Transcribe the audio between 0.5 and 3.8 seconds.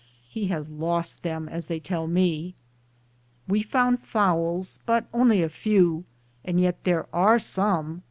lost them, as they tell me. We